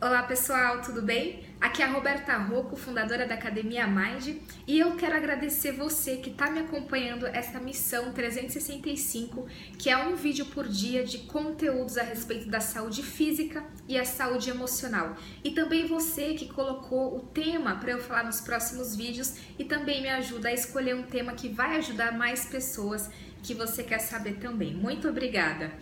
[0.00, 1.42] Olá pessoal, tudo bem?
[1.60, 6.30] Aqui é a Roberta Rocco, fundadora da Academia Mind, e eu quero agradecer você que
[6.30, 12.04] está me acompanhando essa missão 365, que é um vídeo por dia de conteúdos a
[12.04, 15.16] respeito da saúde física e a saúde emocional.
[15.42, 20.00] E também você que colocou o tema para eu falar nos próximos vídeos e também
[20.00, 23.10] me ajuda a escolher um tema que vai ajudar mais pessoas
[23.42, 24.74] que você quer saber também.
[24.74, 25.72] Muito obrigada!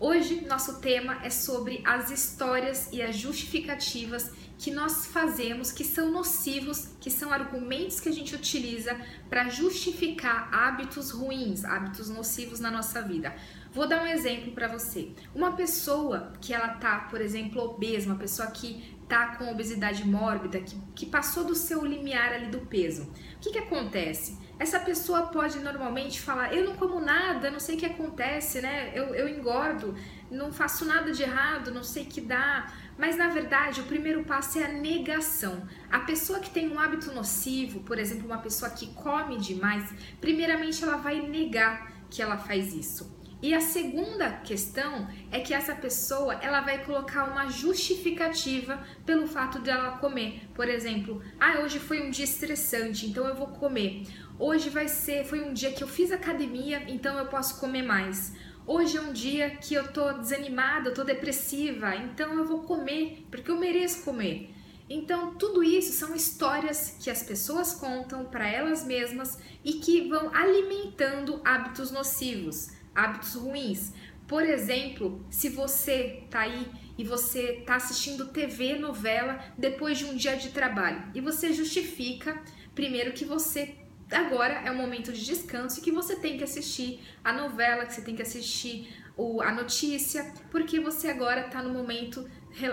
[0.00, 6.10] Hoje, nosso tema é sobre as histórias e as justificativas que nós fazemos que são
[6.10, 8.96] nocivos, que são argumentos que a gente utiliza
[9.28, 13.34] para justificar hábitos ruins, hábitos nocivos na nossa vida.
[13.72, 15.10] Vou dar um exemplo para você.
[15.34, 20.60] Uma pessoa que ela tá, por exemplo, obesa, uma pessoa que tá com obesidade mórbida,
[20.60, 23.02] que, que passou do seu limiar ali do peso.
[23.36, 24.38] O que que acontece?
[24.58, 28.92] essa pessoa pode normalmente falar: Eu não como nada, não sei o que acontece, né?
[28.94, 29.96] Eu, eu engordo,
[30.30, 32.72] não faço nada de errado, não sei o que dá.
[32.96, 35.66] Mas na verdade, o primeiro passo é a negação.
[35.90, 40.82] A pessoa que tem um hábito nocivo, por exemplo, uma pessoa que come demais, primeiramente
[40.84, 43.12] ela vai negar que ela faz isso.
[43.44, 49.58] E a segunda questão é que essa pessoa ela vai colocar uma justificativa pelo fato
[49.58, 50.48] de ela comer.
[50.54, 54.06] Por exemplo, ah, hoje foi um dia estressante, então eu vou comer.
[54.38, 58.32] Hoje vai ser, foi um dia que eu fiz academia, então eu posso comer mais.
[58.66, 63.26] Hoje é um dia que eu tô desanimada, eu tô depressiva, então eu vou comer,
[63.30, 64.54] porque eu mereço comer.
[64.88, 70.34] Então, tudo isso são histórias que as pessoas contam para elas mesmas e que vão
[70.34, 73.92] alimentando hábitos nocivos hábitos ruins.
[74.26, 76.66] Por exemplo, se você tá aí
[76.96, 82.40] e você tá assistindo TV, novela depois de um dia de trabalho e você justifica
[82.74, 83.74] primeiro que você
[84.10, 87.94] agora é um momento de descanso e que você tem que assistir a novela, que
[87.94, 92.28] você tem que assistir o, a notícia, porque você agora está no momento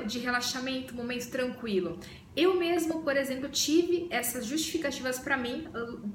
[0.05, 1.99] de relaxamento, momento tranquilo.
[2.35, 5.67] Eu mesmo, por exemplo, tive essas justificativas para mim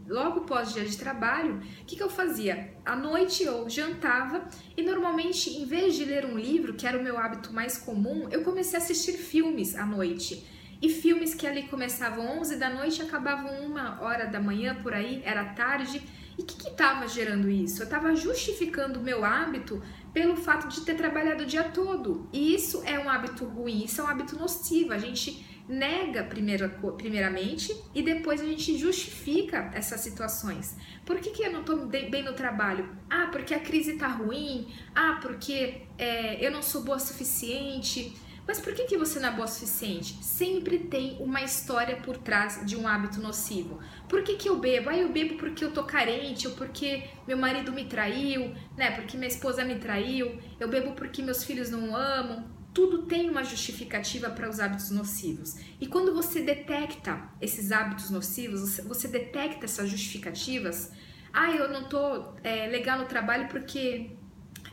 [0.09, 1.61] logo pós dia de trabalho.
[1.83, 2.75] O que, que eu fazia?
[2.85, 7.03] À noite eu jantava e normalmente, em vez de ler um livro, que era o
[7.03, 10.47] meu hábito mais comum, eu comecei a assistir filmes à noite.
[10.81, 14.93] E filmes que ali começavam 11 da noite e acabavam uma hora da manhã por
[14.93, 16.03] aí, era tarde.
[16.39, 17.83] E o que estava gerando isso?
[17.83, 19.83] Eu estava justificando o meu hábito
[20.13, 22.29] pelo fato de ter trabalhado o dia todo.
[22.33, 24.93] E isso é um hábito ruim, isso é um hábito nocivo.
[24.93, 30.77] A gente nega primeiro, primeiramente e depois a gente justifica essas situações.
[31.05, 32.89] Por que, que eu não estou bem no trabalho?
[33.11, 34.69] Ah, porque a crise está ruim.
[34.95, 38.15] Ah, porque é, eu não sou boa o suficiente.
[38.47, 40.23] Mas por que, que você não é boa o suficiente?
[40.23, 43.81] Sempre tem uma história por trás de um hábito nocivo.
[44.09, 44.89] Por que, que eu bebo?
[44.89, 48.93] Ah, eu bebo porque eu tô carente, ou porque meu marido me traiu, né?
[48.93, 50.39] Porque minha esposa me traiu.
[50.61, 52.49] Eu bebo porque meus filhos não amam.
[52.73, 55.57] Tudo tem uma justificativa para os hábitos nocivos.
[55.81, 60.93] E quando você detecta esses hábitos nocivos, você detecta essas justificativas.
[61.33, 64.11] Ah, eu não tô é, legal no trabalho porque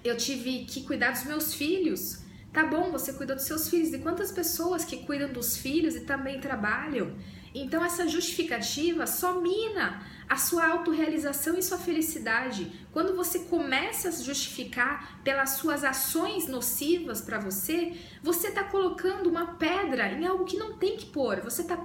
[0.04, 2.23] eu tive que cuidar dos meus filhos.
[2.54, 3.92] Tá bom, você cuida dos seus filhos.
[3.94, 7.16] E quantas pessoas que cuidam dos filhos e também trabalham?
[7.56, 12.72] Então, essa justificativa só mina a sua autorrealização e sua felicidade.
[12.92, 19.30] Quando você começa a se justificar pelas suas ações nocivas para você, você está colocando
[19.30, 21.42] uma pedra em algo que não tem que pôr.
[21.42, 21.78] Você está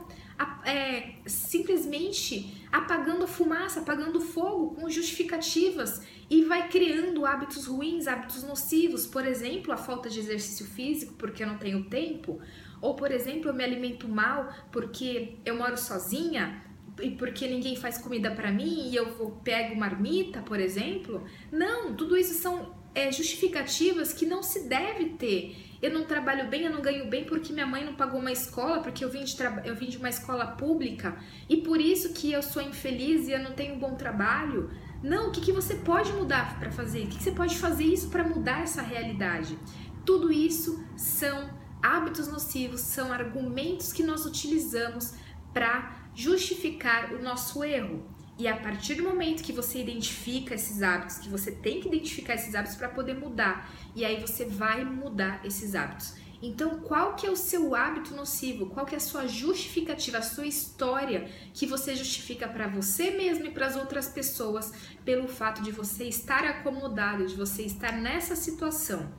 [0.68, 8.06] é, simplesmente apagando a fumaça, apagando o fogo com justificativas e vai criando hábitos ruins,
[8.06, 12.38] hábitos nocivos, por exemplo, a falta de exercício físico porque eu não tenho tempo,
[12.82, 16.62] ou por exemplo, eu me alimento mal porque eu moro sozinha
[17.00, 21.24] e porque ninguém faz comida para mim e eu vou pego marmita, por exemplo.
[21.50, 25.56] Não, tudo isso são é, justificativas que não se deve ter.
[25.80, 28.82] Eu não trabalho bem, eu não ganho bem porque minha mãe não pagou uma escola,
[28.82, 31.16] porque eu vim de, eu vim de uma escola pública
[31.48, 34.70] e por isso que eu sou infeliz e eu não tenho um bom trabalho.
[35.02, 37.04] Não, o que, que você pode mudar para fazer?
[37.04, 39.56] O que, que você pode fazer isso para mudar essa realidade?
[40.04, 41.48] Tudo isso são
[41.80, 45.14] hábitos nocivos, são argumentos que nós utilizamos
[45.52, 48.04] para justificar o nosso erro.
[48.38, 52.34] E a partir do momento que você identifica esses hábitos, que você tem que identificar
[52.34, 56.14] esses hábitos para poder mudar, e aí você vai mudar esses hábitos.
[56.40, 58.66] Então, qual que é o seu hábito nocivo?
[58.66, 63.46] Qual que é a sua justificativa, a sua história que você justifica para você mesmo
[63.46, 64.72] e para as outras pessoas
[65.04, 69.12] pelo fato de você estar acomodado, de você estar nessa situação?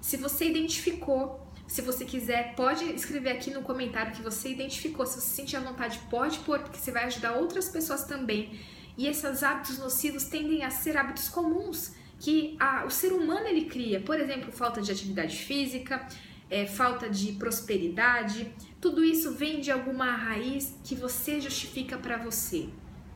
[0.00, 5.04] Se você identificou se você quiser, pode escrever aqui no comentário que você identificou.
[5.04, 8.58] Se você sentir a vontade, pode pôr, porque você vai ajudar outras pessoas também.
[8.96, 13.66] E esses hábitos nocivos tendem a ser hábitos comuns que a, o ser humano ele
[13.66, 14.00] cria.
[14.00, 16.08] Por exemplo, falta de atividade física,
[16.50, 18.50] é, falta de prosperidade,
[18.80, 22.70] tudo isso vem de alguma raiz que você justifica para você.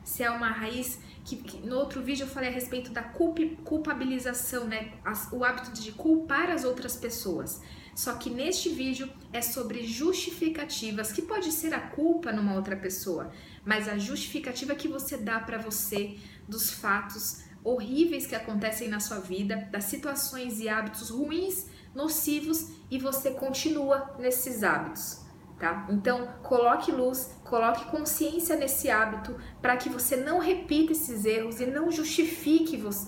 [0.04, 4.66] Se é uma raiz que, que, no outro vídeo eu falei a respeito da culpabilização,
[4.66, 4.92] né?
[5.02, 7.62] As, o hábito de culpar as outras pessoas.
[7.94, 13.30] Só que neste vídeo é sobre justificativas, que pode ser a culpa numa outra pessoa,
[13.64, 16.16] mas a justificativa que você dá para você
[16.48, 22.98] dos fatos horríveis que acontecem na sua vida, das situações e hábitos ruins, nocivos e
[22.98, 25.20] você continua nesses hábitos.
[25.58, 25.86] Tá?
[25.90, 31.66] Então, coloque luz, coloque consciência nesse hábito para que você não repita esses erros e
[31.66, 33.06] não justifique você,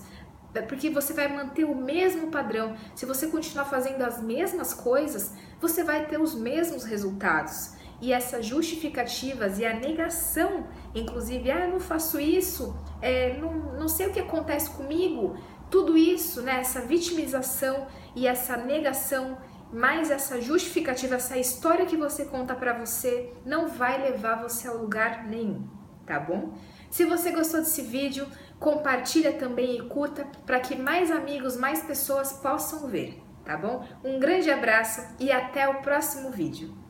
[0.61, 2.75] porque você vai manter o mesmo padrão.
[2.95, 7.73] Se você continuar fazendo as mesmas coisas, você vai ter os mesmos resultados.
[8.01, 13.87] E essas justificativas e a negação, inclusive, ah, eu não faço isso, é, não, não
[13.87, 15.37] sei o que acontece comigo,
[15.71, 19.37] tudo isso, né, essa vitimização e essa negação
[19.71, 24.71] mas essa justificativa, essa história que você conta para você não vai levar você a
[24.71, 25.67] lugar nenhum,
[26.05, 26.53] tá bom?
[26.89, 28.27] Se você gostou desse vídeo,
[28.59, 33.85] compartilha também e curta para que mais amigos, mais pessoas possam ver, tá bom?
[34.03, 36.84] Um grande abraço e até o próximo vídeo.